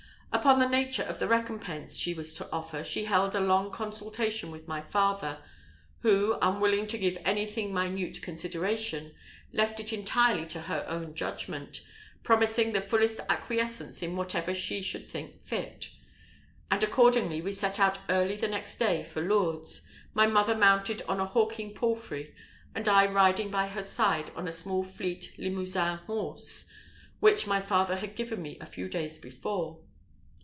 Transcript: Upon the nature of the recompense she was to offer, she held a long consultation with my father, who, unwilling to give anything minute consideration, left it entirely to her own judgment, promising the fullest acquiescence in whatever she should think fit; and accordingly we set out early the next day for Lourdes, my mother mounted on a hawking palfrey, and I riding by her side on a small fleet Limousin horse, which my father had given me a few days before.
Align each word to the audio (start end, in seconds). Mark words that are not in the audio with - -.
Upon 0.33 0.59
the 0.59 0.67
nature 0.69 1.03
of 1.03 1.19
the 1.19 1.27
recompense 1.27 1.97
she 1.97 2.13
was 2.13 2.33
to 2.35 2.49
offer, 2.53 2.85
she 2.85 3.03
held 3.03 3.35
a 3.35 3.39
long 3.41 3.69
consultation 3.69 4.49
with 4.49 4.65
my 4.67 4.79
father, 4.81 5.39
who, 5.99 6.37
unwilling 6.41 6.87
to 6.87 6.97
give 6.97 7.17
anything 7.25 7.73
minute 7.73 8.21
consideration, 8.21 9.13
left 9.51 9.81
it 9.81 9.91
entirely 9.91 10.45
to 10.47 10.61
her 10.61 10.85
own 10.87 11.13
judgment, 11.13 11.81
promising 12.23 12.71
the 12.71 12.79
fullest 12.81 13.19
acquiescence 13.29 14.01
in 14.01 14.15
whatever 14.15 14.53
she 14.55 14.81
should 14.81 15.07
think 15.07 15.43
fit; 15.43 15.91
and 16.71 16.81
accordingly 16.81 17.41
we 17.41 17.51
set 17.51 17.77
out 17.77 17.99
early 18.09 18.37
the 18.37 18.47
next 18.47 18.77
day 18.77 19.03
for 19.03 19.21
Lourdes, 19.21 19.81
my 20.13 20.25
mother 20.27 20.55
mounted 20.55 21.01
on 21.03 21.19
a 21.19 21.25
hawking 21.25 21.73
palfrey, 21.75 22.33
and 22.73 22.87
I 22.87 23.05
riding 23.05 23.51
by 23.51 23.67
her 23.67 23.83
side 23.83 24.31
on 24.35 24.47
a 24.47 24.51
small 24.53 24.83
fleet 24.85 25.33
Limousin 25.37 25.97
horse, 26.07 26.67
which 27.19 27.45
my 27.47 27.59
father 27.59 27.97
had 27.97 28.15
given 28.15 28.41
me 28.41 28.57
a 28.61 28.65
few 28.65 28.87
days 28.87 29.17
before. 29.19 29.81